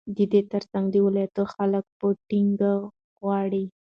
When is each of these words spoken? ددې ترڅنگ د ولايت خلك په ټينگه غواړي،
ددې 0.17 0.41
ترڅنگ 0.51 0.85
د 0.91 0.95
ولايت 1.05 1.35
خلك 1.53 1.85
په 1.99 2.07
ټينگه 2.27 2.73
غواړي، 3.19 3.65